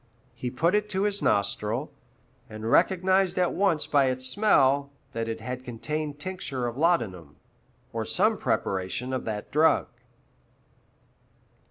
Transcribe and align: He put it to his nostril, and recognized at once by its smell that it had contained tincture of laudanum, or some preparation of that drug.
He 0.33 0.49
put 0.49 0.73
it 0.73 0.89
to 0.89 1.03
his 1.03 1.21
nostril, 1.21 1.91
and 2.49 2.71
recognized 2.71 3.37
at 3.37 3.53
once 3.53 3.85
by 3.85 4.05
its 4.05 4.25
smell 4.25 4.89
that 5.13 5.29
it 5.29 5.41
had 5.41 5.63
contained 5.63 6.19
tincture 6.19 6.65
of 6.65 6.75
laudanum, 6.75 7.35
or 7.93 8.03
some 8.03 8.39
preparation 8.39 9.13
of 9.13 9.25
that 9.25 9.51
drug. 9.51 9.89